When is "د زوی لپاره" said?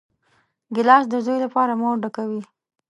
1.09-1.73